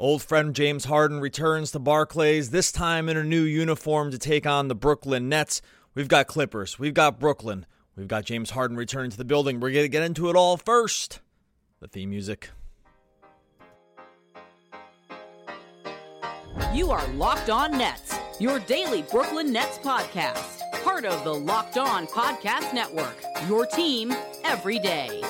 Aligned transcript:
Old 0.00 0.22
friend 0.22 0.54
James 0.54 0.84
Harden 0.84 1.18
returns 1.18 1.72
to 1.72 1.80
Barclays, 1.80 2.50
this 2.50 2.70
time 2.70 3.08
in 3.08 3.16
a 3.16 3.24
new 3.24 3.42
uniform 3.42 4.12
to 4.12 4.18
take 4.18 4.46
on 4.46 4.68
the 4.68 4.76
Brooklyn 4.76 5.28
Nets. 5.28 5.60
We've 5.92 6.06
got 6.06 6.28
Clippers, 6.28 6.78
we've 6.78 6.94
got 6.94 7.18
Brooklyn, 7.18 7.66
we've 7.96 8.06
got 8.06 8.24
James 8.24 8.50
Harden 8.50 8.76
returning 8.76 9.10
to 9.10 9.16
the 9.16 9.24
building. 9.24 9.58
We're 9.58 9.72
going 9.72 9.86
to 9.86 9.88
get 9.88 10.04
into 10.04 10.30
it 10.30 10.36
all 10.36 10.56
first. 10.56 11.18
The 11.80 11.88
theme 11.88 12.10
music. 12.10 12.50
You 16.72 16.92
are 16.92 17.04
Locked 17.14 17.50
On 17.50 17.72
Nets, 17.72 18.14
your 18.38 18.60
daily 18.60 19.02
Brooklyn 19.02 19.52
Nets 19.52 19.78
podcast, 19.78 20.60
part 20.84 21.06
of 21.06 21.24
the 21.24 21.34
Locked 21.34 21.76
On 21.76 22.06
Podcast 22.06 22.72
Network, 22.72 23.20
your 23.48 23.66
team 23.66 24.14
every 24.44 24.78
day. 24.78 25.24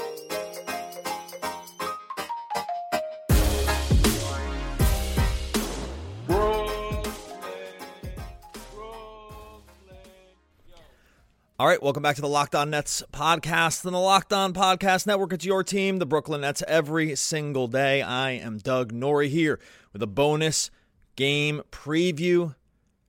All 11.61 11.67
right, 11.67 11.83
welcome 11.83 12.05
back 12.05 12.15
to 12.15 12.23
the 12.23 12.29
Locked 12.29 12.55
On 12.55 12.71
Nets 12.71 13.03
podcast 13.13 13.85
and 13.85 13.93
the 13.93 13.99
Locked 13.99 14.33
On 14.33 14.53
Podcast 14.53 15.09
Network. 15.09 15.33
It's 15.33 15.45
your 15.45 15.65
team, 15.65 15.99
the 15.99 16.07
Brooklyn 16.07 16.43
Nets, 16.43 16.63
every 16.69 17.17
single 17.17 17.67
day. 17.67 18.01
I 18.01 18.31
am 18.31 18.59
Doug 18.59 18.93
Norrie 18.93 19.29
here 19.29 19.59
with 19.93 20.01
a 20.01 20.07
bonus 20.07 20.71
game 21.17 21.63
preview 21.73 22.55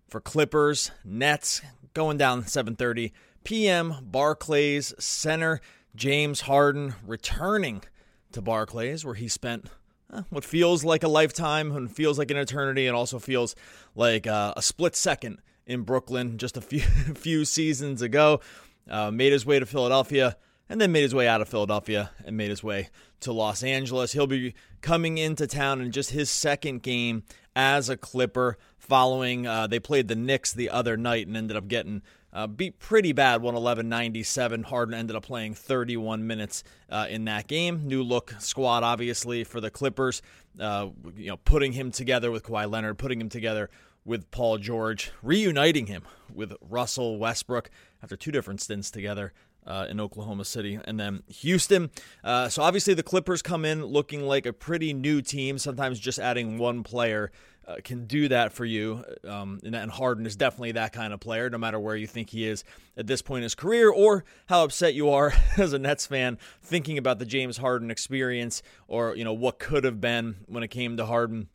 for 0.07 0.19
Clippers 0.19 0.89
Nets 1.05 1.61
going 1.93 2.17
down 2.17 2.41
7:30 2.41 3.11
p.m. 3.43 3.97
Barclays 4.01 4.95
Center. 4.97 5.61
James 5.95 6.41
Harden 6.41 6.95
returning 7.05 7.83
to 8.31 8.41
Barclays, 8.41 9.05
where 9.05 9.13
he 9.13 9.27
spent 9.27 9.69
eh, 10.11 10.23
what 10.31 10.43
feels 10.43 10.83
like 10.83 11.03
a 11.03 11.07
lifetime 11.07 11.71
and 11.71 11.95
feels 11.95 12.17
like 12.17 12.31
an 12.31 12.37
eternity, 12.37 12.87
and 12.87 12.97
also 12.97 13.19
feels 13.19 13.55
like 13.93 14.25
uh, 14.25 14.55
a 14.57 14.63
split 14.63 14.95
second 14.95 15.39
in 15.69 15.83
Brooklyn 15.83 16.37
just 16.37 16.57
a 16.57 16.61
few 16.61 16.81
few 17.15 17.45
seasons 17.45 18.01
ago. 18.01 18.41
Uh, 18.89 19.11
made 19.11 19.31
his 19.31 19.45
way 19.45 19.59
to 19.59 19.65
Philadelphia 19.67 20.35
and 20.67 20.81
then 20.81 20.91
made 20.91 21.03
his 21.03 21.13
way 21.13 21.27
out 21.27 21.41
of 21.41 21.47
Philadelphia 21.47 22.09
and 22.25 22.35
made 22.35 22.49
his 22.49 22.63
way 22.63 22.89
to 23.19 23.31
Los 23.31 23.61
Angeles. 23.61 24.13
He'll 24.13 24.27
be 24.27 24.55
coming 24.81 25.19
into 25.19 25.45
town 25.45 25.79
in 25.79 25.91
just 25.91 26.09
his 26.09 26.29
second 26.29 26.81
game 26.81 27.23
as 27.55 27.89
a 27.89 27.95
Clipper 27.97 28.57
following 28.77 29.45
uh, 29.45 29.67
they 29.67 29.79
played 29.79 30.07
the 30.07 30.15
Knicks 30.15 30.51
the 30.51 30.69
other 30.69 30.97
night 30.97 31.27
and 31.27 31.37
ended 31.37 31.55
up 31.55 31.67
getting 31.67 32.01
uh, 32.31 32.47
beat 32.47 32.79
pretty 32.79 33.11
bad 33.11 33.41
111-97 33.41 34.63
harden 34.65 34.93
ended 34.93 35.15
up 35.15 35.23
playing 35.23 35.53
31 35.53 36.25
minutes 36.25 36.63
uh, 36.89 37.07
in 37.09 37.25
that 37.25 37.47
game 37.47 37.87
new 37.87 38.03
look 38.03 38.35
squad 38.39 38.83
obviously 38.83 39.43
for 39.43 39.59
the 39.59 39.69
clippers 39.69 40.21
uh, 40.59 40.89
you 41.15 41.27
know 41.27 41.37
putting 41.37 41.71
him 41.73 41.91
together 41.91 42.31
with 42.31 42.43
Kawhi 42.43 42.69
leonard 42.69 42.97
putting 42.97 43.19
him 43.19 43.29
together 43.29 43.69
with 44.09 44.31
Paul 44.31 44.57
George, 44.57 45.11
reuniting 45.21 45.85
him 45.85 46.01
with 46.33 46.53
Russell 46.67 47.19
Westbrook 47.19 47.69
after 48.01 48.17
two 48.17 48.31
different 48.31 48.59
stints 48.59 48.89
together. 48.91 49.33
Uh, 49.67 49.85
in 49.87 49.99
Oklahoma 49.99 50.45
City 50.45 50.79
and 50.85 50.99
then 50.99 51.21
Houston. 51.27 51.91
Uh, 52.23 52.47
so 52.47 52.63
obviously 52.63 52.95
the 52.95 53.03
Clippers 53.03 53.43
come 53.43 53.65
in 53.65 53.85
looking 53.85 54.23
like 54.23 54.47
a 54.47 54.53
pretty 54.53 54.93
new 54.93 55.21
team. 55.21 55.59
Sometimes 55.59 55.99
just 55.99 56.17
adding 56.17 56.57
one 56.57 56.81
player 56.81 57.29
uh, 57.67 57.75
can 57.83 58.05
do 58.05 58.29
that 58.29 58.51
for 58.51 58.65
you. 58.65 59.03
Um, 59.27 59.59
and, 59.63 59.75
and 59.75 59.91
Harden 59.91 60.25
is 60.25 60.35
definitely 60.35 60.71
that 60.71 60.93
kind 60.93 61.13
of 61.13 61.19
player, 61.19 61.51
no 61.51 61.59
matter 61.59 61.79
where 61.79 61.95
you 61.95 62.07
think 62.07 62.31
he 62.31 62.47
is 62.47 62.63
at 62.97 63.05
this 63.05 63.21
point 63.21 63.39
in 63.39 63.43
his 63.43 63.53
career 63.53 63.91
or 63.91 64.23
how 64.47 64.63
upset 64.63 64.95
you 64.95 65.09
are 65.09 65.33
as 65.57 65.73
a 65.73 65.77
Nets 65.77 66.07
fan 66.07 66.39
thinking 66.63 66.97
about 66.97 67.19
the 67.19 67.25
James 67.25 67.57
Harden 67.57 67.91
experience 67.91 68.63
or 68.87 69.15
you 69.15 69.25
know 69.25 69.33
what 69.33 69.59
could 69.59 69.83
have 69.83 70.01
been 70.01 70.37
when 70.47 70.63
it 70.63 70.69
came 70.69 70.97
to 70.97 71.05
Harden 71.05 71.49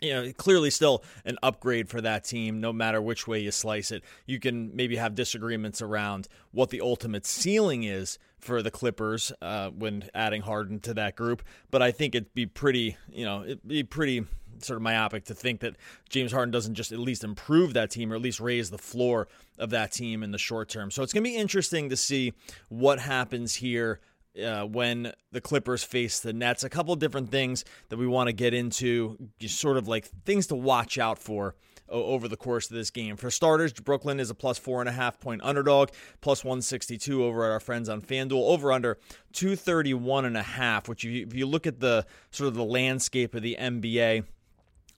you 0.00 0.12
know, 0.12 0.32
clearly 0.32 0.70
still 0.70 1.02
an 1.24 1.38
upgrade 1.42 1.88
for 1.88 2.00
that 2.00 2.24
team, 2.24 2.60
no 2.60 2.72
matter 2.72 3.00
which 3.00 3.26
way 3.26 3.40
you 3.40 3.50
slice 3.50 3.90
it. 3.90 4.02
You 4.26 4.38
can 4.38 4.74
maybe 4.74 4.96
have 4.96 5.14
disagreements 5.14 5.80
around 5.80 6.28
what 6.52 6.70
the 6.70 6.80
ultimate 6.80 7.26
ceiling 7.26 7.84
is 7.84 8.18
for 8.38 8.62
the 8.62 8.70
Clippers 8.70 9.32
uh, 9.40 9.70
when 9.70 10.04
adding 10.14 10.42
Harden 10.42 10.80
to 10.80 10.94
that 10.94 11.16
group, 11.16 11.42
but 11.70 11.82
I 11.82 11.90
think 11.90 12.14
it'd 12.14 12.34
be 12.34 12.46
pretty, 12.46 12.96
you 13.10 13.24
know, 13.24 13.42
it'd 13.42 13.66
be 13.66 13.82
pretty 13.82 14.24
sort 14.58 14.76
of 14.76 14.82
myopic 14.82 15.24
to 15.26 15.34
think 15.34 15.60
that 15.60 15.76
James 16.08 16.32
Harden 16.32 16.50
doesn't 16.50 16.74
just 16.74 16.92
at 16.92 16.98
least 16.98 17.24
improve 17.24 17.74
that 17.74 17.90
team 17.90 18.12
or 18.12 18.16
at 18.16 18.22
least 18.22 18.40
raise 18.40 18.70
the 18.70 18.78
floor 18.78 19.28
of 19.58 19.70
that 19.70 19.92
team 19.92 20.22
in 20.22 20.30
the 20.30 20.38
short 20.38 20.68
term. 20.68 20.90
So 20.90 21.02
it's 21.02 21.12
going 21.12 21.24
to 21.24 21.30
be 21.30 21.36
interesting 21.36 21.90
to 21.90 21.96
see 21.96 22.32
what 22.68 22.98
happens 22.98 23.54
here 23.54 24.00
uh, 24.42 24.64
when 24.64 25.12
the 25.32 25.40
Clippers 25.40 25.82
face 25.82 26.20
the 26.20 26.32
Nets. 26.32 26.64
A 26.64 26.68
couple 26.68 26.94
different 26.96 27.30
things 27.30 27.64
that 27.88 27.96
we 27.96 28.06
want 28.06 28.28
to 28.28 28.32
get 28.32 28.54
into, 28.54 29.16
just 29.38 29.58
sort 29.58 29.76
of 29.76 29.88
like 29.88 30.06
things 30.24 30.46
to 30.48 30.54
watch 30.54 30.98
out 30.98 31.18
for 31.18 31.54
over 31.88 32.26
the 32.28 32.36
course 32.36 32.68
of 32.70 32.76
this 32.76 32.90
game. 32.90 33.16
For 33.16 33.30
starters, 33.30 33.72
Brooklyn 33.72 34.18
is 34.18 34.30
a 34.30 34.34
plus 34.34 34.58
four 34.58 34.80
and 34.80 34.88
a 34.88 34.92
half 34.92 35.20
point 35.20 35.42
underdog, 35.44 35.90
plus 36.20 36.44
162 36.44 37.22
over 37.22 37.44
at 37.44 37.52
our 37.52 37.60
friends 37.60 37.88
on 37.88 38.02
FanDuel, 38.02 38.32
over 38.32 38.72
under 38.72 38.98
231 39.32 40.24
and 40.24 40.36
a 40.36 40.42
half, 40.42 40.88
which 40.88 41.04
if 41.04 41.34
you 41.34 41.46
look 41.46 41.66
at 41.66 41.80
the 41.80 42.06
sort 42.30 42.48
of 42.48 42.54
the 42.54 42.64
landscape 42.64 43.34
of 43.34 43.42
the 43.42 43.56
NBA, 43.58 44.24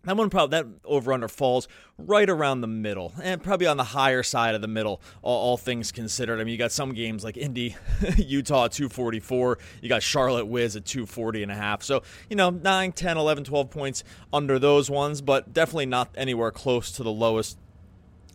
that 0.04 0.16
one 0.16 0.30
probably 0.30 0.58
that 0.58 0.66
over 0.84 1.12
under 1.12 1.28
falls 1.28 1.68
right 1.98 2.30
around 2.30 2.60
the 2.60 2.68
middle, 2.68 3.12
and 3.22 3.42
probably 3.42 3.66
on 3.66 3.76
the 3.76 3.84
higher 3.84 4.22
side 4.22 4.54
of 4.54 4.60
the 4.60 4.68
middle. 4.68 5.00
All, 5.22 5.38
all 5.38 5.56
things 5.56 5.90
considered, 5.90 6.40
I 6.40 6.44
mean, 6.44 6.52
you 6.52 6.58
got 6.58 6.72
some 6.72 6.94
games 6.94 7.24
like 7.24 7.36
Indy, 7.36 7.76
Utah 8.16 8.68
244. 8.68 9.58
You 9.82 9.88
got 9.88 10.02
Charlotte 10.02 10.46
Wiz 10.46 10.76
at 10.76 10.84
240 10.84 11.42
and 11.42 11.52
a 11.52 11.56
half. 11.56 11.82
So 11.82 12.02
you 12.30 12.36
know, 12.36 12.50
9, 12.50 12.92
10, 12.92 13.16
11, 13.16 13.44
12 13.44 13.70
points 13.70 14.04
under 14.32 14.58
those 14.58 14.88
ones, 14.88 15.20
but 15.20 15.52
definitely 15.52 15.86
not 15.86 16.10
anywhere 16.14 16.52
close 16.52 16.92
to 16.92 17.02
the 17.02 17.12
lowest 17.12 17.58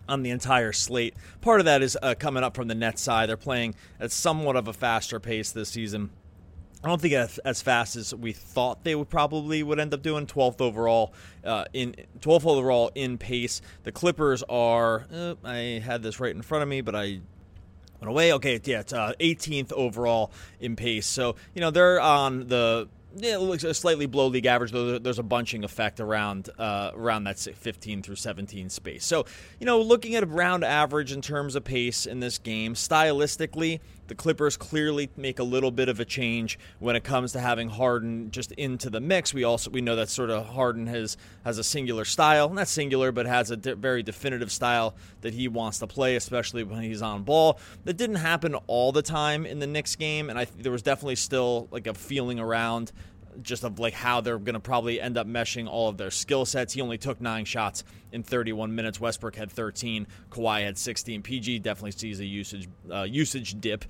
on 0.07 0.23
the 0.23 0.31
entire 0.31 0.73
slate. 0.73 1.15
Part 1.41 1.59
of 1.61 1.65
that 1.65 1.81
is 1.81 1.97
uh, 2.01 2.15
coming 2.17 2.43
up 2.43 2.55
from 2.55 2.67
the 2.67 2.75
net 2.75 2.99
side. 2.99 3.29
They're 3.29 3.37
playing 3.37 3.75
at 3.99 4.11
somewhat 4.11 4.55
of 4.55 4.67
a 4.67 4.73
faster 4.73 5.19
pace 5.19 5.51
this 5.51 5.69
season. 5.69 6.11
I 6.83 6.89
don't 6.89 7.01
think 7.01 7.13
as, 7.13 7.37
as 7.39 7.61
fast 7.61 7.95
as 7.95 8.13
we 8.13 8.33
thought 8.33 8.83
they 8.83 8.93
would 8.93 9.09
probably 9.09 9.63
would 9.63 9.79
end 9.79 9.93
up 9.93 10.01
doing. 10.01 10.27
12th 10.27 10.59
overall 10.59 11.13
uh, 11.45 11.65
in 11.73 11.95
12th 12.19 12.45
overall 12.45 12.91
in 12.93 13.17
pace. 13.17 13.61
The 13.83 13.91
Clippers 13.91 14.43
are. 14.49 15.05
Uh, 15.13 15.35
I 15.45 15.81
had 15.83 16.03
this 16.03 16.19
right 16.19 16.35
in 16.35 16.41
front 16.41 16.63
of 16.63 16.67
me, 16.67 16.81
but 16.81 16.95
I 16.95 17.21
went 18.01 18.09
away. 18.09 18.33
Okay, 18.33 18.59
yeah, 18.65 18.81
it's 18.81 18.91
uh, 18.91 19.13
18th 19.19 19.71
overall 19.71 20.31
in 20.59 20.75
pace. 20.75 21.07
So 21.07 21.35
you 21.55 21.61
know 21.61 21.71
they're 21.71 22.01
on 22.01 22.47
the 22.47 22.89
yeah, 23.15 23.35
it 23.35 23.41
looks 23.41 23.65
slightly 23.77 24.05
below 24.05 24.27
league 24.27 24.45
average, 24.45 24.71
though 24.71 24.97
there's 24.97 25.19
a 25.19 25.23
bunching 25.23 25.63
effect 25.63 25.99
around 25.99 26.49
uh, 26.57 26.91
around 26.95 27.25
that 27.25 27.37
15 27.37 28.01
through 28.01 28.15
17 28.15 28.69
space. 28.69 29.05
So, 29.05 29.25
you 29.59 29.65
know, 29.65 29.81
looking 29.81 30.15
at 30.15 30.23
a 30.23 30.25
round 30.25 30.63
average 30.63 31.11
in 31.11 31.21
terms 31.21 31.55
of 31.55 31.63
pace 31.63 32.05
in 32.05 32.19
this 32.19 32.39
game, 32.39 32.73
stylistically, 32.73 33.81
the 34.07 34.15
Clippers 34.15 34.57
clearly 34.57 35.09
make 35.15 35.39
a 35.39 35.43
little 35.43 35.71
bit 35.71 35.89
of 35.89 35.99
a 35.99 36.05
change 36.05 36.59
when 36.79 36.95
it 36.95 37.03
comes 37.03 37.31
to 37.33 37.39
having 37.39 37.69
Harden 37.69 38.31
just 38.31 38.51
into 38.53 38.89
the 38.89 38.99
mix. 38.99 39.33
We 39.33 39.43
also 39.43 39.69
we 39.69 39.81
know 39.81 39.95
that 39.95 40.09
sort 40.09 40.29
of 40.29 40.45
Harden 40.47 40.87
has 40.87 41.17
has 41.43 41.57
a 41.57 41.63
singular 41.63 42.05
style, 42.05 42.49
not 42.49 42.67
singular, 42.67 43.11
but 43.11 43.25
has 43.25 43.51
a 43.51 43.57
de- 43.57 43.75
very 43.75 44.03
definitive 44.03 44.51
style 44.51 44.95
that 45.21 45.33
he 45.33 45.47
wants 45.47 45.79
to 45.79 45.87
play, 45.87 46.15
especially 46.15 46.63
when 46.63 46.81
he's 46.81 47.01
on 47.01 47.23
ball. 47.23 47.59
That 47.85 47.97
didn't 47.97 48.17
happen 48.17 48.55
all 48.67 48.91
the 48.91 49.01
time 49.01 49.45
in 49.45 49.59
the 49.59 49.67
Knicks 49.67 49.95
game, 49.95 50.29
and 50.29 50.37
I 50.37 50.45
there 50.57 50.71
was 50.71 50.81
definitely 50.81 51.15
still 51.15 51.67
like 51.71 51.87
a 51.87 51.93
feeling 51.93 52.39
around 52.39 52.91
just 53.41 53.63
of 53.63 53.79
like 53.79 53.93
how 53.93 54.21
they're 54.21 54.37
going 54.37 54.53
to 54.53 54.59
probably 54.59 55.01
end 55.01 55.17
up 55.17 55.27
meshing 55.27 55.67
all 55.67 55.89
of 55.89 55.97
their 55.97 56.11
skill 56.11 56.45
sets. 56.45 56.73
He 56.73 56.81
only 56.81 56.97
took 56.97 57.19
nine 57.21 57.45
shots 57.45 57.83
in 58.11 58.23
31 58.23 58.75
minutes. 58.75 58.99
Westbrook 58.99 59.35
had 59.35 59.51
13. 59.51 60.07
Kawhi 60.31 60.63
had 60.63 60.77
16. 60.77 61.21
PG 61.21 61.59
definitely 61.59 61.91
sees 61.91 62.19
a 62.19 62.25
usage 62.25 62.67
uh, 62.91 63.03
usage 63.03 63.59
dip. 63.59 63.85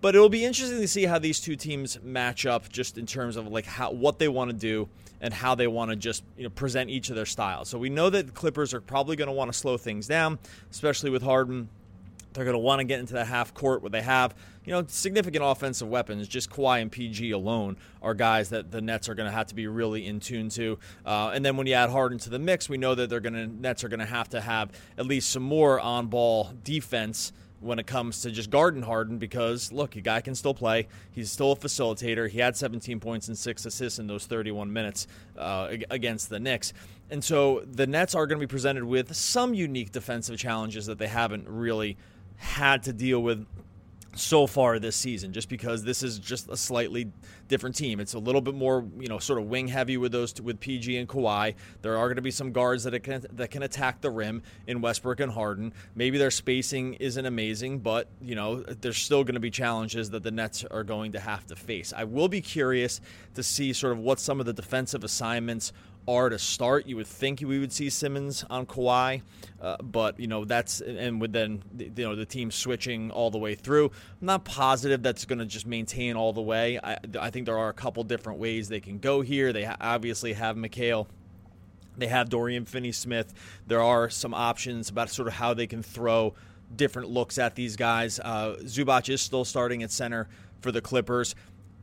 But 0.00 0.14
it'll 0.14 0.28
be 0.28 0.44
interesting 0.44 0.80
to 0.80 0.88
see 0.88 1.04
how 1.04 1.18
these 1.18 1.40
two 1.40 1.56
teams 1.56 1.98
match 2.02 2.44
up, 2.44 2.68
just 2.68 2.98
in 2.98 3.06
terms 3.06 3.36
of 3.36 3.48
like 3.48 3.64
how 3.64 3.90
what 3.90 4.18
they 4.18 4.28
want 4.28 4.50
to 4.50 4.56
do 4.56 4.88
and 5.20 5.32
how 5.32 5.54
they 5.54 5.66
want 5.66 5.90
to 5.90 5.96
just 5.96 6.22
you 6.36 6.44
know 6.44 6.50
present 6.50 6.90
each 6.90 7.08
of 7.08 7.16
their 7.16 7.24
styles. 7.24 7.68
So 7.68 7.78
we 7.78 7.88
know 7.88 8.10
that 8.10 8.26
the 8.26 8.32
Clippers 8.32 8.74
are 8.74 8.82
probably 8.82 9.16
going 9.16 9.28
to 9.28 9.32
want 9.32 9.50
to 9.50 9.58
slow 9.58 9.78
things 9.78 10.06
down, 10.06 10.38
especially 10.70 11.08
with 11.08 11.22
Harden 11.22 11.70
they're 12.34 12.44
going 12.44 12.54
to 12.54 12.58
want 12.58 12.80
to 12.80 12.84
get 12.84 13.00
into 13.00 13.14
the 13.14 13.24
half 13.24 13.54
court 13.54 13.80
where 13.80 13.90
they 13.90 14.02
have, 14.02 14.34
you 14.64 14.72
know, 14.72 14.84
significant 14.88 15.44
offensive 15.44 15.88
weapons. 15.88 16.28
Just 16.28 16.50
Kawhi 16.50 16.82
and 16.82 16.90
PG 16.90 17.30
alone 17.30 17.76
are 18.02 18.12
guys 18.12 18.50
that 18.50 18.70
the 18.70 18.80
Nets 18.80 19.08
are 19.08 19.14
going 19.14 19.28
to 19.28 19.34
have 19.34 19.46
to 19.46 19.54
be 19.54 19.66
really 19.66 20.06
in 20.06 20.20
tune 20.20 20.48
to. 20.50 20.78
Uh, 21.06 21.30
and 21.32 21.44
then 21.44 21.56
when 21.56 21.66
you 21.66 21.74
add 21.74 21.90
Harden 21.90 22.18
to 22.18 22.30
the 22.30 22.38
mix, 22.38 22.68
we 22.68 22.76
know 22.76 22.94
that 22.94 23.08
they're 23.08 23.20
going 23.20 23.34
to 23.34 23.46
Nets 23.46 23.84
are 23.84 23.88
going 23.88 24.00
to 24.00 24.06
have 24.06 24.28
to 24.30 24.40
have 24.40 24.72
at 24.98 25.06
least 25.06 25.30
some 25.30 25.44
more 25.44 25.80
on 25.80 26.08
ball 26.08 26.52
defense 26.64 27.32
when 27.60 27.78
it 27.78 27.86
comes 27.86 28.20
to 28.20 28.30
just 28.30 28.50
guarding 28.50 28.82
Harden 28.82 29.16
because 29.16 29.72
look, 29.72 29.96
a 29.96 30.00
guy 30.00 30.20
can 30.20 30.34
still 30.34 30.52
play. 30.52 30.86
He's 31.12 31.30
still 31.30 31.52
a 31.52 31.56
facilitator. 31.56 32.28
He 32.28 32.38
had 32.40 32.56
17 32.56 33.00
points 33.00 33.28
and 33.28 33.38
six 33.38 33.64
assists 33.64 33.98
in 33.98 34.06
those 34.06 34.26
31 34.26 34.72
minutes 34.72 35.06
uh, 35.38 35.68
against 35.90 36.28
the 36.28 36.38
Knicks. 36.38 36.74
And 37.10 37.22
so 37.22 37.64
the 37.70 37.86
Nets 37.86 38.14
are 38.14 38.26
going 38.26 38.40
to 38.40 38.46
be 38.46 38.50
presented 38.50 38.84
with 38.84 39.14
some 39.14 39.54
unique 39.54 39.92
defensive 39.92 40.38
challenges 40.38 40.86
that 40.86 40.98
they 40.98 41.06
haven't 41.06 41.48
really 41.48 41.96
had 42.36 42.84
to 42.84 42.92
deal 42.92 43.22
with 43.22 43.46
so 44.16 44.46
far 44.46 44.78
this 44.78 44.96
season 44.96 45.32
just 45.32 45.48
because 45.48 45.84
this 45.84 46.02
is 46.02 46.18
just 46.18 46.48
a 46.48 46.56
slightly 46.56 47.10
different 47.48 47.76
team. 47.76 48.00
It's 48.00 48.14
a 48.14 48.18
little 48.18 48.40
bit 48.40 48.54
more, 48.54 48.84
you 48.98 49.08
know, 49.08 49.18
sort 49.18 49.38
of 49.38 49.46
wing 49.46 49.68
heavy 49.68 49.96
with 49.96 50.12
those 50.12 50.40
with 50.40 50.60
PG 50.60 50.96
and 50.96 51.08
Kawhi. 51.08 51.54
There 51.82 51.96
are 51.96 52.06
going 52.06 52.16
to 52.16 52.22
be 52.22 52.30
some 52.30 52.52
guards 52.52 52.84
that 52.84 52.98
can 53.02 53.26
that 53.32 53.50
can 53.50 53.62
attack 53.62 54.00
the 54.00 54.10
rim 54.10 54.42
in 54.66 54.80
Westbrook 54.80 55.20
and 55.20 55.32
Harden. 55.32 55.72
Maybe 55.94 56.18
their 56.18 56.30
spacing 56.30 56.94
isn't 56.94 57.26
amazing, 57.26 57.80
but 57.80 58.08
you 58.22 58.34
know, 58.34 58.60
there's 58.60 58.98
still 58.98 59.24
going 59.24 59.34
to 59.34 59.40
be 59.40 59.50
challenges 59.50 60.10
that 60.10 60.22
the 60.22 60.30
Nets 60.30 60.64
are 60.64 60.84
going 60.84 61.12
to 61.12 61.20
have 61.20 61.46
to 61.48 61.56
face. 61.56 61.92
I 61.94 62.04
will 62.04 62.28
be 62.28 62.40
curious 62.40 63.00
to 63.34 63.42
see 63.42 63.72
sort 63.72 63.92
of 63.92 63.98
what 63.98 64.20
some 64.20 64.40
of 64.40 64.46
the 64.46 64.52
defensive 64.52 65.04
assignments 65.04 65.72
are 66.06 66.28
to 66.28 66.38
start. 66.38 66.86
You 66.86 66.96
would 66.96 67.06
think 67.06 67.40
we 67.40 67.58
would 67.58 67.72
see 67.72 67.90
Simmons 67.90 68.44
on 68.50 68.66
Kawhi, 68.66 69.22
uh, 69.60 69.76
but 69.82 70.20
you 70.20 70.26
know 70.26 70.44
that's 70.44 70.80
and 70.80 71.20
with 71.20 71.32
then 71.32 71.62
you 71.78 71.90
know 72.04 72.14
the 72.14 72.26
team 72.26 72.50
switching 72.50 73.10
all 73.10 73.30
the 73.30 73.38
way 73.38 73.54
through. 73.54 73.86
I'm 73.86 74.26
not 74.26 74.44
positive 74.44 75.02
that's 75.02 75.24
going 75.24 75.38
to 75.38 75.46
just 75.46 75.66
maintain 75.66 76.16
all 76.16 76.32
the 76.32 76.42
way. 76.42 76.78
I, 76.82 76.98
I 77.20 77.30
think 77.30 77.46
there 77.46 77.58
are 77.58 77.68
a 77.68 77.74
couple 77.74 78.02
different 78.04 78.38
ways 78.38 78.68
they 78.68 78.80
can 78.80 78.98
go 78.98 79.20
here. 79.20 79.52
They 79.52 79.66
obviously 79.66 80.34
have 80.34 80.56
Mikal. 80.56 81.06
They 81.96 82.08
have 82.08 82.28
Dorian 82.28 82.64
Finney-Smith. 82.64 83.32
There 83.68 83.80
are 83.80 84.10
some 84.10 84.34
options 84.34 84.90
about 84.90 85.10
sort 85.10 85.28
of 85.28 85.34
how 85.34 85.54
they 85.54 85.68
can 85.68 85.80
throw 85.80 86.34
different 86.74 87.08
looks 87.08 87.38
at 87.38 87.54
these 87.54 87.76
guys. 87.76 88.18
Uh, 88.18 88.56
Zubac 88.62 89.08
is 89.08 89.20
still 89.20 89.44
starting 89.44 89.84
at 89.84 89.92
center 89.92 90.28
for 90.60 90.72
the 90.72 90.80
Clippers 90.80 91.36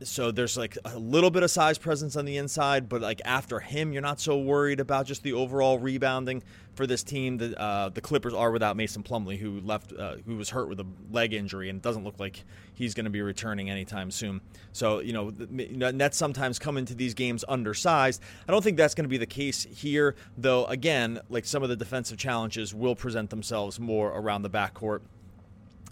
so 0.04 0.30
there's 0.30 0.56
like 0.56 0.76
a 0.84 0.98
little 0.98 1.30
bit 1.30 1.42
of 1.42 1.50
size 1.50 1.78
presence 1.78 2.16
on 2.16 2.24
the 2.24 2.36
inside, 2.36 2.88
but 2.88 3.00
like 3.00 3.20
after 3.24 3.60
him, 3.60 3.92
you're 3.92 4.02
not 4.02 4.20
so 4.20 4.38
worried 4.38 4.80
about 4.80 5.06
just 5.06 5.22
the 5.22 5.32
overall 5.32 5.78
rebounding 5.78 6.42
for 6.74 6.86
this 6.86 7.02
team. 7.02 7.38
The 7.38 7.58
uh, 7.60 7.88
the 7.90 8.00
Clippers 8.00 8.34
are 8.34 8.50
without 8.50 8.76
Mason 8.76 9.02
Plumlee, 9.02 9.38
who 9.38 9.60
left, 9.60 9.92
uh, 9.92 10.16
who 10.26 10.36
was 10.36 10.50
hurt 10.50 10.68
with 10.68 10.80
a 10.80 10.86
leg 11.10 11.32
injury, 11.32 11.68
and 11.68 11.76
it 11.76 11.82
doesn't 11.82 12.04
look 12.04 12.18
like 12.18 12.44
he's 12.74 12.94
going 12.94 13.04
to 13.04 13.10
be 13.10 13.22
returning 13.22 13.70
anytime 13.70 14.10
soon. 14.10 14.40
So 14.72 15.00
you 15.00 15.12
know, 15.12 15.30
Nets 15.50 16.16
sometimes 16.16 16.58
come 16.58 16.76
into 16.76 16.94
these 16.94 17.14
games 17.14 17.44
undersized. 17.48 18.22
I 18.48 18.52
don't 18.52 18.62
think 18.62 18.76
that's 18.76 18.94
going 18.94 19.04
to 19.04 19.10
be 19.10 19.18
the 19.18 19.26
case 19.26 19.64
here, 19.64 20.16
though. 20.36 20.64
Again, 20.66 21.20
like 21.28 21.44
some 21.44 21.62
of 21.62 21.68
the 21.68 21.76
defensive 21.76 22.18
challenges 22.18 22.74
will 22.74 22.94
present 22.94 23.30
themselves 23.30 23.78
more 23.78 24.08
around 24.08 24.42
the 24.42 24.50
backcourt 24.50 25.00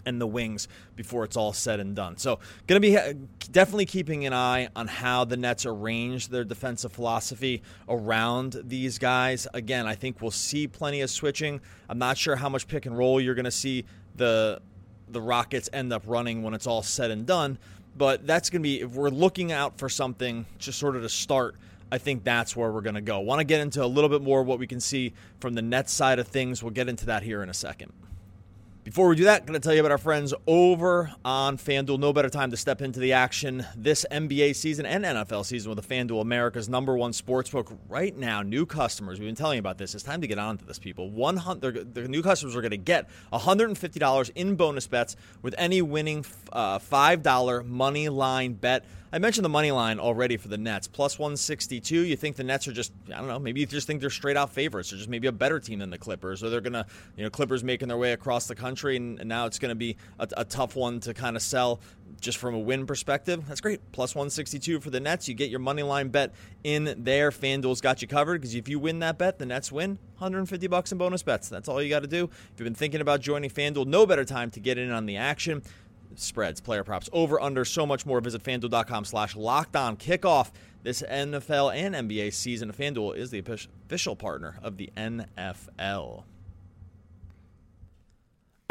and 0.05 0.19
the 0.19 0.27
wings 0.27 0.67
before 0.95 1.23
it's 1.23 1.37
all 1.37 1.53
said 1.53 1.79
and 1.79 1.95
done. 1.95 2.17
So, 2.17 2.39
going 2.67 2.81
to 2.81 2.87
be 2.87 2.97
uh, 2.97 3.13
definitely 3.51 3.85
keeping 3.85 4.25
an 4.25 4.33
eye 4.33 4.69
on 4.75 4.87
how 4.87 5.25
the 5.25 5.37
Nets 5.37 5.65
arrange 5.65 6.29
their 6.29 6.43
defensive 6.43 6.91
philosophy 6.91 7.61
around 7.87 8.61
these 8.63 8.97
guys. 8.97 9.47
Again, 9.53 9.87
I 9.87 9.95
think 9.95 10.21
we'll 10.21 10.31
see 10.31 10.67
plenty 10.67 11.01
of 11.01 11.09
switching. 11.09 11.61
I'm 11.89 11.99
not 11.99 12.17
sure 12.17 12.35
how 12.35 12.49
much 12.49 12.67
pick 12.67 12.85
and 12.85 12.97
roll 12.97 13.19
you're 13.19 13.35
going 13.35 13.45
to 13.45 13.51
see 13.51 13.85
the 14.15 14.61
the 15.09 15.21
Rockets 15.21 15.69
end 15.73 15.91
up 15.91 16.03
running 16.05 16.41
when 16.41 16.53
it's 16.53 16.65
all 16.65 16.83
said 16.83 17.11
and 17.11 17.25
done, 17.25 17.57
but 17.97 18.25
that's 18.25 18.49
going 18.49 18.61
to 18.61 18.63
be 18.63 18.79
if 18.79 18.91
we're 18.91 19.09
looking 19.09 19.51
out 19.51 19.77
for 19.77 19.89
something 19.89 20.45
just 20.57 20.79
sort 20.79 20.95
of 20.95 21.01
to 21.01 21.09
start 21.09 21.55
I 21.91 21.97
think 21.97 22.23
that's 22.23 22.55
where 22.55 22.71
we're 22.71 22.81
going 22.81 22.95
to 22.95 23.01
go. 23.01 23.19
Want 23.19 23.39
to 23.39 23.43
get 23.43 23.59
into 23.59 23.83
a 23.83 23.85
little 23.85 24.09
bit 24.09 24.21
more 24.21 24.43
what 24.43 24.59
we 24.59 24.67
can 24.67 24.79
see 24.79 25.13
from 25.39 25.55
the 25.55 25.61
Nets 25.61 25.91
side 25.91 26.19
of 26.19 26.27
things. 26.27 26.63
We'll 26.63 26.71
get 26.71 26.87
into 26.87 27.07
that 27.07 27.21
here 27.21 27.43
in 27.43 27.49
a 27.49 27.53
second. 27.53 27.91
Before 28.83 29.07
we 29.07 29.15
do 29.15 29.25
that, 29.25 29.41
I'm 29.41 29.45
going 29.45 29.53
to 29.53 29.63
tell 29.63 29.75
you 29.75 29.79
about 29.79 29.91
our 29.91 29.99
friends 29.99 30.33
over 30.47 31.13
on 31.23 31.59
FanDuel. 31.59 31.99
No 31.99 32.13
better 32.13 32.31
time 32.31 32.49
to 32.49 32.57
step 32.57 32.81
into 32.81 32.99
the 32.99 33.13
action 33.13 33.63
this 33.75 34.07
NBA 34.09 34.55
season 34.55 34.87
and 34.87 35.05
NFL 35.05 35.45
season 35.45 35.69
with 35.71 35.87
the 35.87 35.95
FanDuel, 35.95 36.19
America's 36.19 36.67
number 36.67 36.97
one 36.97 37.11
sportsbook. 37.11 37.77
Right 37.87 38.17
now, 38.17 38.41
new 38.41 38.65
customers, 38.65 39.19
we've 39.19 39.27
been 39.27 39.35
telling 39.35 39.57
you 39.57 39.59
about 39.59 39.77
this. 39.77 39.93
It's 39.93 40.03
time 40.03 40.21
to 40.21 40.27
get 40.27 40.39
on 40.39 40.57
to 40.57 40.65
this, 40.65 40.79
people. 40.79 41.11
100, 41.11 41.93
the 41.93 42.07
new 42.07 42.23
customers 42.23 42.55
are 42.55 42.61
going 42.61 42.71
to 42.71 42.77
get 42.77 43.07
$150 43.31 44.31
in 44.33 44.55
bonus 44.55 44.87
bets 44.87 45.15
with 45.43 45.53
any 45.59 45.83
winning 45.83 46.25
uh, 46.51 46.79
$5 46.79 47.65
money 47.67 48.09
line 48.09 48.53
bet. 48.53 48.83
I 49.13 49.19
mentioned 49.19 49.43
the 49.43 49.49
money 49.49 49.71
line 49.71 49.99
already 49.99 50.37
for 50.37 50.47
the 50.47 50.57
Nets, 50.57 50.87
plus 50.87 51.19
162. 51.19 52.01
You 52.05 52.15
think 52.15 52.37
the 52.37 52.45
Nets 52.45 52.65
are 52.69 52.71
just, 52.71 52.93
I 53.13 53.17
don't 53.17 53.27
know, 53.27 53.39
maybe 53.39 53.59
you 53.59 53.65
just 53.65 53.85
think 53.85 53.99
they're 53.99 54.09
straight 54.09 54.37
out 54.37 54.51
favorites 54.51 54.93
or 54.93 54.95
just 54.95 55.09
maybe 55.09 55.27
a 55.27 55.33
better 55.33 55.59
team 55.59 55.79
than 55.79 55.89
the 55.89 55.97
Clippers, 55.97 56.41
or 56.41 56.49
they're 56.49 56.61
going 56.61 56.73
to, 56.73 56.85
you 57.17 57.23
know, 57.23 57.29
Clippers 57.29 57.61
making 57.61 57.89
their 57.89 57.97
way 57.97 58.13
across 58.13 58.47
the 58.47 58.55
country, 58.55 58.95
and, 58.95 59.21
now 59.25 59.45
it's 59.45 59.59
going 59.59 59.69
to 59.69 59.75
be 59.75 59.97
a, 60.19 60.27
a 60.37 60.45
tough 60.45 60.75
one 60.75 60.99
to 61.01 61.13
kind 61.13 61.35
of 61.35 61.41
sell 61.41 61.79
just 62.19 62.37
from 62.37 62.53
a 62.55 62.59
win 62.59 62.85
perspective. 62.85 63.45
That's 63.47 63.61
great. 63.61 63.79
Plus 63.91 64.15
162 64.15 64.79
for 64.79 64.89
the 64.89 64.99
Nets. 64.99 65.27
You 65.27 65.35
get 65.35 65.49
your 65.49 65.59
money 65.59 65.83
line 65.83 66.09
bet 66.09 66.33
in 66.63 66.95
there. 66.97 67.31
FanDuel's 67.31 67.81
got 67.81 68.01
you 68.01 68.07
covered 68.07 68.41
because 68.41 68.55
if 68.55 68.67
you 68.67 68.79
win 68.79 68.99
that 68.99 69.17
bet, 69.17 69.39
the 69.39 69.45
Nets 69.45 69.71
win 69.71 69.99
150 70.17 70.67
bucks 70.67 70.91
in 70.91 70.97
bonus 70.97 71.23
bets. 71.23 71.49
That's 71.49 71.67
all 71.69 71.81
you 71.81 71.89
got 71.89 72.01
to 72.01 72.07
do. 72.07 72.25
If 72.25 72.59
you've 72.59 72.65
been 72.65 72.75
thinking 72.75 73.01
about 73.01 73.21
joining 73.21 73.49
FanDuel, 73.49 73.87
no 73.87 74.05
better 74.05 74.25
time 74.25 74.51
to 74.51 74.59
get 74.59 74.77
in 74.77 74.91
on 74.91 75.05
the 75.05 75.17
action 75.17 75.63
spreads, 76.15 76.61
player 76.61 76.83
props, 76.83 77.09
over, 77.13 77.39
under, 77.39 77.65
so 77.65 77.85
much 77.85 78.05
more. 78.05 78.21
Visit 78.21 78.43
fanduel.com 78.43 79.05
slash 79.05 79.35
locked 79.35 79.75
on. 79.75 79.97
Kickoff 79.97 80.51
this 80.83 81.01
NFL 81.01 81.75
and 81.75 82.09
NBA 82.09 82.33
season. 82.33 82.71
FanDuel 82.71 83.15
is 83.15 83.31
the 83.31 83.39
official 83.39 84.15
partner 84.15 84.57
of 84.61 84.77
the 84.77 84.89
NFL. 84.97 86.23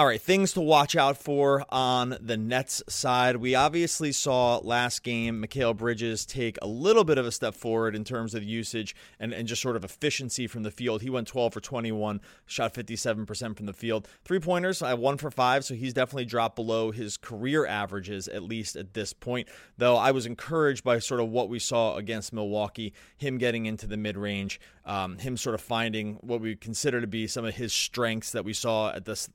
All 0.01 0.07
right, 0.07 0.19
things 0.19 0.55
to 0.55 0.63
watch 0.63 0.97
out 0.97 1.19
for 1.19 1.67
on 1.69 2.17
the 2.23 2.39
Nets 2.39 2.83
side. 2.89 3.37
We 3.37 3.55
obviously 3.55 4.13
saw 4.13 4.57
last 4.57 5.03
game 5.03 5.45
Mikal 5.45 5.77
Bridges 5.77 6.25
take 6.25 6.57
a 6.63 6.67
little 6.67 7.05
bit 7.05 7.19
of 7.19 7.27
a 7.27 7.31
step 7.31 7.55
forward 7.55 7.95
in 7.95 8.03
terms 8.03 8.35
of 8.35 8.43
usage 8.43 8.97
and, 9.19 9.35
and 9.35 9.47
just 9.47 9.61
sort 9.61 9.77
of 9.77 9.85
efficiency 9.85 10.47
from 10.47 10.63
the 10.63 10.71
field. 10.71 11.03
He 11.03 11.11
went 11.11 11.29
12 11.29 11.53
for 11.53 11.61
21, 11.61 12.23
shot 12.47 12.73
57% 12.73 13.55
from 13.59 13.67
the 13.67 13.75
field. 13.75 14.09
Three 14.25 14.41
pointers, 14.41 14.81
I 14.81 14.95
one 14.95 15.19
for 15.19 15.31
five, 15.31 15.67
so 15.67 15.75
he's 15.75 15.93
definitely 15.93 16.25
dropped 16.25 16.57
below 16.57 16.93
his 16.93 17.19
career 17.19 17.67
averages, 17.67 18.27
at 18.27 18.43
least 18.43 18.77
at 18.77 18.95
this 18.95 19.13
point. 19.13 19.51
Though 19.77 19.99
I 19.99 20.13
was 20.13 20.25
encouraged 20.25 20.83
by 20.83 20.99
sort 21.01 21.21
of 21.21 21.29
what 21.29 21.51
we 21.51 21.59
saw 21.59 21.97
against 21.97 22.33
Milwaukee, 22.33 22.95
him 23.19 23.37
getting 23.37 23.67
into 23.67 23.87
the 23.87 23.99
mid 23.99 24.17
range, 24.17 24.61
um, 24.87 25.19
him 25.19 25.37
sort 25.37 25.55
of 25.55 25.61
finding 25.61 26.15
what 26.23 26.41
we 26.41 26.57
consider 26.57 27.03
to 27.03 27.07
be 27.07 27.27
some 27.27 27.45
of 27.45 27.55
his 27.55 27.75
strengths 27.75 28.33
that 28.33 28.47
we 28.47 28.55
saw 28.55 28.93
at 28.93 29.05
this 29.05 29.29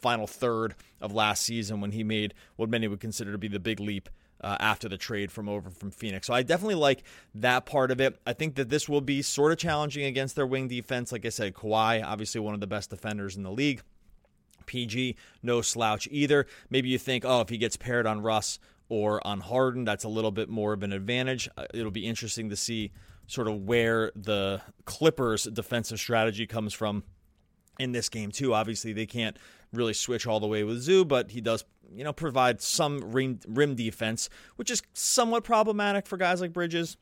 final 0.00 0.26
third 0.26 0.74
of 1.00 1.12
last 1.12 1.42
season 1.42 1.80
when 1.80 1.92
he 1.92 2.04
made 2.04 2.34
what 2.56 2.68
many 2.68 2.88
would 2.88 3.00
consider 3.00 3.32
to 3.32 3.38
be 3.38 3.48
the 3.48 3.60
big 3.60 3.80
leap 3.80 4.08
uh, 4.40 4.56
after 4.60 4.88
the 4.88 4.98
trade 4.98 5.32
from 5.32 5.48
over 5.48 5.70
from 5.70 5.90
Phoenix. 5.90 6.26
So 6.26 6.34
I 6.34 6.42
definitely 6.42 6.74
like 6.76 7.02
that 7.34 7.66
part 7.66 7.90
of 7.90 8.00
it. 8.00 8.20
I 8.26 8.32
think 8.32 8.56
that 8.56 8.68
this 8.68 8.88
will 8.88 9.00
be 9.00 9.22
sort 9.22 9.52
of 9.52 9.58
challenging 9.58 10.04
against 10.04 10.36
their 10.36 10.46
wing 10.46 10.68
defense. 10.68 11.12
Like 11.12 11.24
I 11.24 11.30
said, 11.30 11.54
Kawhi, 11.54 12.04
obviously 12.04 12.40
one 12.40 12.54
of 12.54 12.60
the 12.60 12.66
best 12.66 12.90
defenders 12.90 13.36
in 13.36 13.42
the 13.42 13.50
league. 13.50 13.82
PG, 14.66 15.16
no 15.42 15.62
slouch 15.62 16.08
either. 16.10 16.46
Maybe 16.70 16.88
you 16.88 16.98
think, 16.98 17.24
oh, 17.24 17.40
if 17.40 17.48
he 17.48 17.56
gets 17.56 17.76
paired 17.76 18.06
on 18.06 18.20
Russ 18.20 18.58
or 18.88 19.24
on 19.26 19.40
Harden, 19.40 19.84
that's 19.84 20.04
a 20.04 20.08
little 20.08 20.32
bit 20.32 20.48
more 20.48 20.72
of 20.72 20.82
an 20.82 20.92
advantage. 20.92 21.48
Uh, 21.56 21.66
it'll 21.72 21.90
be 21.90 22.06
interesting 22.06 22.50
to 22.50 22.56
see 22.56 22.92
sort 23.28 23.48
of 23.48 23.62
where 23.62 24.12
the 24.14 24.60
Clippers' 24.84 25.44
defensive 25.44 25.98
strategy 25.98 26.46
comes 26.46 26.72
from 26.72 27.04
in 27.78 27.92
this 27.92 28.08
game 28.08 28.30
too. 28.30 28.54
Obviously, 28.54 28.92
they 28.92 29.06
can't 29.06 29.36
really 29.72 29.92
switch 29.92 30.26
all 30.26 30.40
the 30.40 30.46
way 30.46 30.64
with 30.64 30.80
Zoo, 30.80 31.04
but 31.04 31.30
he 31.30 31.40
does, 31.40 31.64
you 31.92 32.04
know, 32.04 32.12
provide 32.12 32.60
some 32.60 32.98
rim, 33.12 33.40
rim 33.46 33.74
defense, 33.74 34.28
which 34.56 34.70
is 34.70 34.82
somewhat 34.92 35.44
problematic 35.44 36.06
for 36.06 36.16
guys 36.16 36.40
like 36.40 36.52
Bridges 36.52 36.96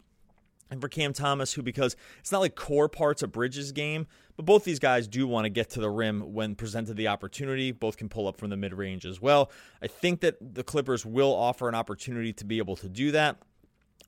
and 0.71 0.81
for 0.81 0.89
Cam 0.89 1.13
Thomas, 1.13 1.53
who 1.53 1.63
because 1.63 1.97
it's 2.19 2.33
not 2.33 2.41
like 2.41 2.55
core 2.55 2.89
parts 2.89 3.23
of 3.23 3.33
Bridges' 3.33 3.73
game, 3.73 4.07
but 4.37 4.47
both 4.47 4.65
these 4.65 4.79
guys 4.79 5.07
do 5.07 5.27
want 5.27 5.45
to 5.45 5.51
get 5.51 5.71
to 5.71 5.81
the 5.81 5.91
rim 5.91 6.33
when 6.33 6.55
presented 6.55 6.97
the 6.97 7.09
opportunity. 7.09 7.71
Both 7.71 7.97
can 7.97 8.09
pull 8.09 8.27
up 8.27 8.37
from 8.37 8.51
the 8.51 8.57
mid 8.57 8.75
range 8.75 9.07
as 9.07 9.21
well. 9.21 9.51
I 9.83 9.87
think 9.87 10.21
that 10.21 10.55
the 10.55 10.65
Clippers 10.65 11.07
will 11.07 11.35
offer 11.35 11.69
an 11.69 11.75
opportunity 11.75 12.33
to 12.35 12.45
be 12.45 12.59
able 12.59 12.77
to 12.77 12.89
do 12.89 13.13
that 13.13 13.39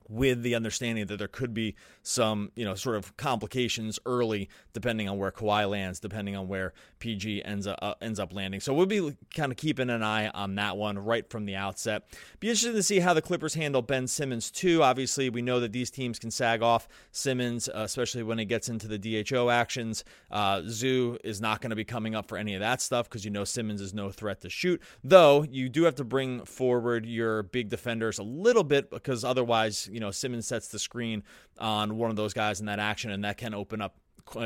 with 0.08 0.42
the 0.42 0.54
understanding 0.54 1.06
that 1.06 1.18
there 1.18 1.28
could 1.28 1.54
be 1.54 1.74
some, 2.02 2.50
you 2.54 2.64
know, 2.64 2.74
sort 2.74 2.96
of 2.96 3.16
complications 3.16 3.98
early, 4.06 4.48
depending 4.72 5.08
on 5.08 5.18
where 5.18 5.30
Kawhi 5.30 5.68
lands, 5.68 6.00
depending 6.00 6.36
on 6.36 6.48
where 6.48 6.72
PG 6.98 7.44
ends 7.44 7.66
up 7.66 7.78
uh, 7.82 7.94
ends 8.00 8.20
up 8.20 8.32
landing. 8.32 8.60
So 8.60 8.72
we'll 8.72 8.86
be 8.86 9.16
kind 9.34 9.52
of 9.52 9.58
keeping 9.58 9.90
an 9.90 10.02
eye 10.02 10.28
on 10.28 10.54
that 10.56 10.76
one 10.76 10.98
right 10.98 11.28
from 11.28 11.46
the 11.46 11.56
outset. 11.56 12.04
Be 12.40 12.48
interested 12.48 12.72
to 12.72 12.82
see 12.82 13.00
how 13.00 13.14
the 13.14 13.22
Clippers 13.22 13.54
handle 13.54 13.82
Ben 13.82 14.06
Simmons 14.06 14.50
too. 14.50 14.82
Obviously, 14.82 15.30
we 15.30 15.42
know 15.42 15.60
that 15.60 15.72
these 15.72 15.90
teams 15.90 16.18
can 16.18 16.30
sag 16.30 16.62
off 16.62 16.88
Simmons, 17.10 17.68
uh, 17.68 17.80
especially 17.80 18.22
when 18.22 18.38
it 18.38 18.46
gets 18.46 18.68
into 18.68 18.88
the 18.88 18.98
DHO 18.98 19.50
actions. 19.50 20.04
Uh, 20.30 20.62
Zoo 20.66 21.18
is 21.24 21.40
not 21.40 21.60
going 21.60 21.70
to 21.70 21.76
be 21.76 21.84
coming 21.84 22.14
up 22.14 22.26
for 22.26 22.38
any 22.38 22.54
of 22.54 22.60
that 22.60 22.80
stuff 22.80 23.08
because 23.08 23.24
you 23.24 23.30
know 23.30 23.44
Simmons 23.44 23.80
is 23.80 23.92
no 23.92 24.10
threat 24.10 24.40
to 24.42 24.50
shoot. 24.50 24.80
Though 25.02 25.44
you 25.44 25.68
do 25.68 25.84
have 25.84 25.96
to 25.96 26.04
bring 26.04 26.44
forward 26.44 27.06
your 27.06 27.42
big 27.42 27.68
defenders 27.68 28.18
a 28.18 28.22
little 28.22 28.64
bit 28.64 28.90
because 28.90 29.24
otherwise 29.24 29.88
you 29.96 30.00
know 30.00 30.10
Simmons 30.10 30.46
sets 30.46 30.68
the 30.68 30.78
screen 30.78 31.22
on 31.58 31.96
one 31.96 32.10
of 32.10 32.16
those 32.16 32.34
guys 32.34 32.60
in 32.60 32.66
that 32.66 32.78
action, 32.78 33.10
and 33.10 33.24
that 33.24 33.38
can 33.38 33.54
open 33.54 33.80
up 33.80 33.96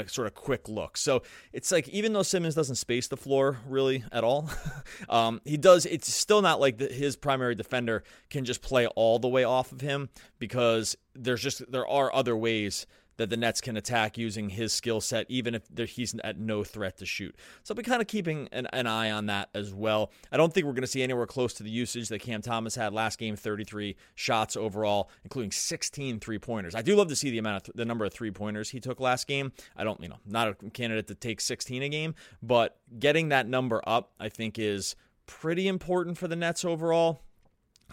sort 0.06 0.28
of 0.28 0.34
quick 0.34 0.68
look. 0.68 0.96
So 0.96 1.24
it's 1.52 1.72
like 1.72 1.88
even 1.88 2.12
though 2.12 2.22
Simmons 2.22 2.54
doesn't 2.54 2.76
space 2.76 3.08
the 3.08 3.16
floor 3.16 3.58
really 3.66 4.04
at 4.12 4.22
all, 4.22 4.48
um, 5.08 5.40
he 5.44 5.56
does. 5.56 5.86
It's 5.86 6.14
still 6.14 6.40
not 6.40 6.60
like 6.60 6.78
the, 6.78 6.86
his 6.86 7.16
primary 7.16 7.56
defender 7.56 8.04
can 8.28 8.44
just 8.44 8.62
play 8.62 8.86
all 8.86 9.18
the 9.18 9.26
way 9.26 9.42
off 9.42 9.72
of 9.72 9.80
him 9.80 10.08
because 10.38 10.96
there's 11.16 11.42
just 11.42 11.68
there 11.72 11.88
are 11.88 12.14
other 12.14 12.36
ways 12.36 12.86
that 13.20 13.28
the 13.28 13.36
Nets 13.36 13.60
can 13.60 13.76
attack 13.76 14.16
using 14.16 14.48
his 14.48 14.72
skill 14.72 14.98
set, 14.98 15.26
even 15.28 15.54
if 15.54 15.90
he's 15.90 16.14
at 16.24 16.38
no 16.38 16.64
threat 16.64 16.96
to 16.96 17.04
shoot. 17.04 17.36
So 17.62 17.72
I'll 17.72 17.76
be 17.76 17.82
kind 17.82 18.00
of 18.00 18.08
keeping 18.08 18.48
an, 18.50 18.66
an 18.72 18.86
eye 18.86 19.10
on 19.10 19.26
that 19.26 19.50
as 19.54 19.74
well. 19.74 20.10
I 20.32 20.38
don't 20.38 20.54
think 20.54 20.64
we're 20.64 20.72
going 20.72 20.82
to 20.82 20.86
see 20.86 21.02
anywhere 21.02 21.26
close 21.26 21.52
to 21.54 21.62
the 21.62 21.68
usage 21.68 22.08
that 22.08 22.20
Cam 22.20 22.40
Thomas 22.40 22.74
had 22.74 22.94
last 22.94 23.18
game 23.18 23.36
33 23.36 23.94
shots 24.14 24.56
overall, 24.56 25.10
including 25.22 25.50
16 25.52 26.18
three 26.18 26.38
pointers. 26.38 26.74
I 26.74 26.80
do 26.80 26.96
love 26.96 27.08
to 27.08 27.16
see 27.16 27.28
the 27.28 27.36
amount 27.36 27.58
of 27.58 27.62
th- 27.64 27.76
the 27.76 27.84
number 27.84 28.06
of 28.06 28.14
three 28.14 28.30
pointers 28.30 28.70
he 28.70 28.80
took 28.80 29.00
last 29.00 29.26
game. 29.26 29.52
I 29.76 29.84
don't, 29.84 30.00
you 30.00 30.08
know, 30.08 30.18
not 30.24 30.48
a 30.48 30.54
candidate 30.70 31.08
to 31.08 31.14
take 31.14 31.42
16 31.42 31.82
a 31.82 31.88
game, 31.90 32.14
but 32.42 32.78
getting 32.98 33.28
that 33.28 33.46
number 33.46 33.82
up, 33.86 34.12
I 34.18 34.30
think, 34.30 34.58
is 34.58 34.96
pretty 35.26 35.68
important 35.68 36.16
for 36.16 36.26
the 36.26 36.36
Nets 36.36 36.64
overall. 36.64 37.20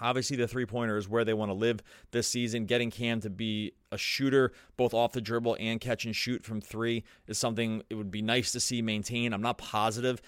Obviously, 0.02 0.38
the 0.38 0.48
three 0.48 0.66
pointer 0.66 0.98
is 0.98 1.08
where 1.08 1.26
they 1.26 1.34
want 1.34 1.50
to 1.50 1.54
live 1.54 1.82
this 2.12 2.28
season. 2.28 2.66
Getting 2.66 2.92
Cam 2.92 3.22
to 3.22 3.30
be 3.30 3.74
a 3.92 3.98
shooter, 3.98 4.52
both 4.76 4.94
off 4.94 5.14
the 5.14 5.22
dribble 5.22 5.58
and 5.60 5.80
catch 5.80 6.06
and 6.06 6.16
shoot 6.16 6.44
from 6.44 6.62
three, 6.62 7.04
is 7.28 7.38
something 7.38 7.84
it 7.90 7.96
would 7.96 8.12
be 8.12 8.22
nice 8.22 8.52
to 8.52 8.60
see 8.60 8.82
maintain. 8.82 9.34
I'm 9.34 9.42
not 9.42 9.58
positive 9.58 10.22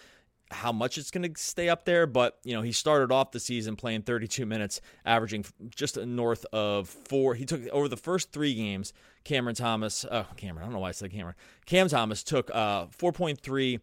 how 0.52 0.72
much 0.72 0.98
it's 0.98 1.12
going 1.12 1.32
to 1.32 1.40
stay 1.40 1.70
up 1.70 1.86
there, 1.86 2.08
but 2.08 2.40
you 2.44 2.56
know 2.56 2.62
he 2.62 2.72
started 2.72 3.12
off 3.12 3.32
the 3.32 3.40
season 3.40 3.76
playing 3.76 4.02
32 4.02 4.46
minutes, 4.46 4.82
averaging 5.06 5.46
just 5.76 5.98
north 5.98 6.46
of 6.52 6.90
four. 6.90 7.36
He 7.36 7.46
took 7.46 7.68
over 7.70 7.88
the 7.88 7.98
first 7.98 8.32
three 8.32 8.56
games. 8.56 8.94
Cameron 9.24 9.56
Thomas, 9.56 10.06
oh 10.10 10.26
Cameron, 10.38 10.64
I 10.64 10.66
don't 10.66 10.74
know 10.74 10.80
why 10.80 10.90
I 10.90 10.94
said 10.94 11.12
Cameron. 11.12 11.36
Cam 11.66 11.88
Thomas 11.88 12.24
took 12.24 12.50
uh, 12.54 12.88
4.3 12.88 13.80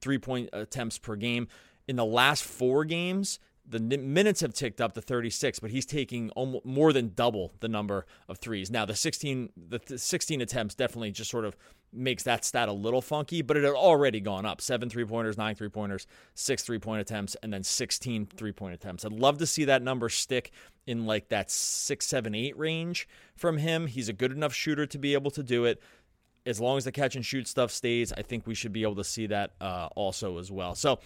three 0.00 0.18
point 0.18 0.50
attempts 0.52 0.98
per 0.98 1.16
game. 1.16 1.48
In 1.88 1.96
the 1.96 2.04
last 2.04 2.44
four 2.44 2.84
games, 2.84 3.40
the 3.70 3.78
minutes 3.98 4.40
have 4.40 4.52
ticked 4.52 4.80
up 4.80 4.94
to 4.94 5.00
36, 5.00 5.60
but 5.60 5.70
he's 5.70 5.86
taking 5.86 6.30
almost 6.30 6.66
more 6.66 6.92
than 6.92 7.12
double 7.14 7.52
the 7.60 7.68
number 7.68 8.04
of 8.28 8.38
threes. 8.38 8.70
Now 8.70 8.84
the 8.84 8.96
16 8.96 9.50
the 9.56 9.96
16 9.96 10.40
attempts 10.40 10.74
definitely 10.74 11.12
just 11.12 11.30
sort 11.30 11.44
of 11.44 11.56
makes 11.92 12.24
that 12.24 12.44
stat 12.44 12.68
a 12.68 12.72
little 12.72 13.00
funky, 13.00 13.42
but 13.42 13.56
it 13.56 13.64
had 13.64 13.74
already 13.74 14.20
gone 14.20 14.44
up. 14.44 14.60
Seven 14.60 14.90
three 14.90 15.04
pointers, 15.04 15.38
nine 15.38 15.54
three 15.54 15.68
pointers, 15.68 16.06
six 16.34 16.62
three 16.64 16.78
point 16.78 17.00
attempts, 17.00 17.36
and 17.42 17.52
then 17.52 17.62
16 17.62 18.26
three 18.26 18.52
point 18.52 18.74
attempts. 18.74 19.04
I'd 19.04 19.12
love 19.12 19.38
to 19.38 19.46
see 19.46 19.64
that 19.66 19.82
number 19.82 20.08
stick 20.08 20.50
in 20.86 21.06
like 21.06 21.28
that 21.28 21.50
six, 21.50 22.06
seven, 22.06 22.34
eight 22.34 22.58
range 22.58 23.08
from 23.36 23.58
him. 23.58 23.86
He's 23.86 24.08
a 24.08 24.12
good 24.12 24.32
enough 24.32 24.52
shooter 24.52 24.86
to 24.86 24.98
be 24.98 25.14
able 25.14 25.30
to 25.30 25.42
do 25.42 25.64
it 25.64 25.80
as 26.46 26.60
long 26.60 26.78
as 26.78 26.84
the 26.84 26.92
catch 26.92 27.16
and 27.16 27.24
shoot 27.24 27.46
stuff 27.46 27.70
stays, 27.70 28.12
I 28.12 28.22
think 28.22 28.46
we 28.46 28.54
should 28.54 28.72
be 28.72 28.82
able 28.82 28.96
to 28.96 29.04
see 29.04 29.26
that 29.26 29.52
uh, 29.60 29.88
also 29.94 30.38
as 30.38 30.50
well. 30.50 30.74
So 30.74 30.98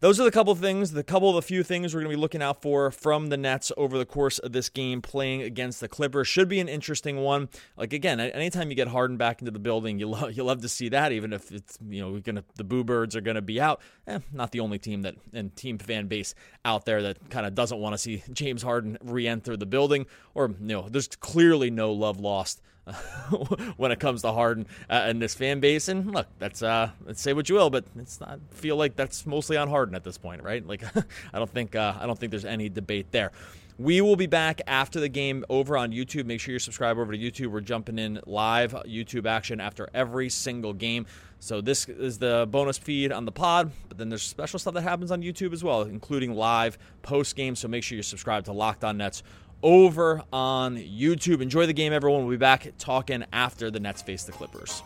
those 0.00 0.20
are 0.20 0.24
the 0.24 0.30
couple 0.30 0.54
things, 0.54 0.92
the 0.92 1.02
couple 1.02 1.30
of 1.30 1.36
the 1.36 1.42
few 1.42 1.62
things 1.62 1.94
we're 1.94 2.00
going 2.00 2.10
to 2.10 2.16
be 2.16 2.20
looking 2.20 2.42
out 2.42 2.60
for 2.60 2.90
from 2.90 3.28
the 3.28 3.36
Nets 3.38 3.72
over 3.78 3.96
the 3.96 4.04
course 4.04 4.38
of 4.38 4.52
this 4.52 4.68
game 4.68 5.00
playing 5.00 5.40
against 5.40 5.80
the 5.80 5.88
Clippers. 5.88 6.28
Should 6.28 6.48
be 6.48 6.60
an 6.60 6.68
interesting 6.68 7.18
one. 7.18 7.48
Like 7.78 7.94
again, 7.94 8.20
anytime 8.20 8.68
you 8.68 8.76
get 8.76 8.88
Harden 8.88 9.16
back 9.16 9.40
into 9.40 9.50
the 9.50 9.58
building, 9.58 9.98
you 9.98 10.06
love 10.10 10.32
you 10.32 10.44
love 10.44 10.60
to 10.62 10.68
see 10.68 10.90
that. 10.90 11.12
Even 11.12 11.32
if 11.32 11.50
it's 11.50 11.78
you 11.88 12.02
know 12.02 12.18
gonna 12.20 12.44
the 12.56 12.64
Boo 12.64 12.84
Birds 12.84 13.16
are 13.16 13.22
going 13.22 13.36
to 13.36 13.42
be 13.42 13.58
out. 13.58 13.80
Eh, 14.06 14.18
not 14.32 14.52
the 14.52 14.60
only 14.60 14.78
team 14.78 15.02
that 15.02 15.14
and 15.32 15.56
team 15.56 15.78
fan 15.78 16.08
base 16.08 16.34
out 16.64 16.84
there 16.84 17.00
that 17.02 17.30
kind 17.30 17.46
of 17.46 17.54
doesn't 17.54 17.78
want 17.78 17.94
to 17.94 17.98
see 17.98 18.22
James 18.32 18.62
Harden 18.62 18.98
re-enter 19.02 19.56
the 19.56 19.66
building. 19.66 20.04
Or 20.34 20.48
you 20.60 20.66
know, 20.66 20.88
there's 20.90 21.08
clearly 21.08 21.70
no 21.70 21.92
love 21.92 22.20
lost 22.20 22.60
when 23.76 23.90
it 23.90 23.98
comes 23.98 24.22
to 24.22 24.32
Harden 24.32 24.66
uh, 24.88 25.02
and 25.06 25.20
this 25.20 25.34
fan 25.34 25.60
base. 25.60 25.88
And 25.88 26.12
look, 26.12 26.26
that's 26.38 26.62
uh, 26.62 26.90
let's 27.04 27.20
say 27.20 27.32
what 27.32 27.48
you 27.48 27.56
will, 27.56 27.70
but 27.70 27.84
it's 27.98 28.20
not 28.20 28.38
feel 28.50 28.76
like 28.76 28.96
that's 28.96 29.26
mostly 29.26 29.56
on 29.56 29.68
Harden 29.68 29.94
at 29.94 30.04
this 30.04 30.18
point, 30.18 30.42
right? 30.42 30.66
Like 30.66 30.82
I 31.32 31.38
don't 31.38 31.50
think 31.50 31.74
uh, 31.74 31.94
I 31.98 32.06
don't 32.06 32.18
think 32.18 32.30
there's 32.30 32.44
any 32.44 32.68
debate 32.68 33.08
there. 33.10 33.32
We 33.78 34.00
will 34.00 34.16
be 34.16 34.26
back 34.26 34.62
after 34.66 35.00
the 35.00 35.08
game 35.08 35.44
over 35.50 35.76
on 35.76 35.92
YouTube. 35.92 36.24
Make 36.24 36.40
sure 36.40 36.54
you 36.54 36.58
subscribe 36.58 36.96
over 36.96 37.12
to 37.12 37.18
YouTube. 37.18 37.48
We're 37.48 37.60
jumping 37.60 37.98
in 37.98 38.20
live 38.24 38.72
YouTube 38.72 39.26
action 39.26 39.60
after 39.60 39.90
every 39.92 40.30
single 40.30 40.72
game. 40.72 41.04
So 41.40 41.60
this 41.60 41.86
is 41.86 42.18
the 42.18 42.48
bonus 42.50 42.78
feed 42.78 43.12
on 43.12 43.26
the 43.26 43.32
pod, 43.32 43.70
but 43.90 43.98
then 43.98 44.08
there's 44.08 44.22
special 44.22 44.58
stuff 44.58 44.72
that 44.74 44.80
happens 44.80 45.10
on 45.10 45.22
YouTube 45.22 45.52
as 45.52 45.62
well, 45.62 45.82
including 45.82 46.34
live 46.34 46.78
post 47.02 47.36
game. 47.36 47.54
So 47.54 47.68
make 47.68 47.82
sure 47.82 47.96
you 47.96 48.02
subscribe 48.02 48.44
to 48.44 48.52
Locked 48.52 48.82
On 48.82 48.96
Nets 48.96 49.22
over 49.62 50.22
on 50.32 50.76
YouTube. 50.76 51.40
Enjoy 51.40 51.66
the 51.66 51.72
game, 51.72 51.92
everyone. 51.92 52.22
We'll 52.22 52.30
be 52.30 52.36
back 52.36 52.72
talking 52.78 53.24
after 53.32 53.70
the 53.70 53.80
Nets 53.80 54.02
face 54.02 54.24
the 54.24 54.32
Clippers. 54.32 54.82